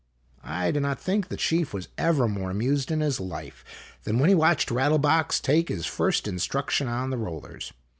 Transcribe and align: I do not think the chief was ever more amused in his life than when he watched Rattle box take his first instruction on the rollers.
I 0.43 0.71
do 0.71 0.79
not 0.79 0.97
think 0.99 1.27
the 1.27 1.37
chief 1.37 1.75
was 1.75 1.87
ever 1.95 2.27
more 2.27 2.49
amused 2.49 2.89
in 2.89 3.01
his 3.01 3.19
life 3.19 3.63
than 4.03 4.17
when 4.17 4.29
he 4.29 4.33
watched 4.35 4.71
Rattle 4.71 4.97
box 4.97 5.39
take 5.39 5.69
his 5.69 5.85
first 5.85 6.27
instruction 6.27 6.87
on 6.87 7.11
the 7.11 7.17
rollers. 7.19 7.71